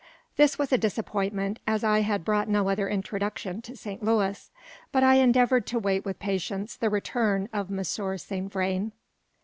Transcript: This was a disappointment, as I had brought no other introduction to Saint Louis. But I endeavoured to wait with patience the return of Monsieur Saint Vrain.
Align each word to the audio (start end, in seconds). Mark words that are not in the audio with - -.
This 0.35 0.57
was 0.57 0.73
a 0.73 0.79
disappointment, 0.79 1.59
as 1.67 1.83
I 1.83 1.99
had 2.01 2.25
brought 2.25 2.49
no 2.49 2.69
other 2.69 2.89
introduction 2.89 3.61
to 3.61 3.77
Saint 3.77 4.01
Louis. 4.01 4.49
But 4.91 5.03
I 5.03 5.17
endeavoured 5.17 5.67
to 5.67 5.77
wait 5.77 6.05
with 6.05 6.17
patience 6.17 6.75
the 6.75 6.89
return 6.89 7.49
of 7.53 7.69
Monsieur 7.69 8.17
Saint 8.17 8.51
Vrain. 8.51 8.93